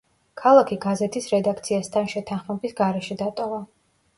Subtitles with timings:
[0.43, 3.63] ქალაქი გაზეთის რედაქციასთან შეთანხმების გარეშე დატოვა.